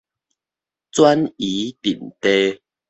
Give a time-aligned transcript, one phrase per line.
[0.91, 2.63] 轉移陣地